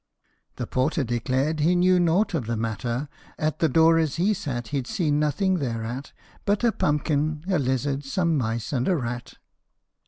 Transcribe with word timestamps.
The 0.55 0.65
porter 0.65 1.03
declared 1.03 1.59
he 1.59 1.75
knew 1.75 1.99
nought 1.99 2.33
of 2.33 2.47
the 2.47 2.57
matter; 2.57 3.07
At 3.37 3.59
the 3.59 3.69
door 3.69 3.99
as 3.99 4.15
he 4.15 4.33
sat 4.33 4.69
he 4.69 4.81
'd 4.81 4.87
seen 4.87 5.19
nothing 5.19 5.59
thereat 5.59 6.11
But 6.43 6.63
a 6.63 6.71
pumpkin, 6.71 7.43
a 7.47 7.59
lizard, 7.59 8.03
some 8.03 8.35
mice, 8.35 8.73
and 8.73 8.87
a 8.87 8.95
rat. 8.97 9.35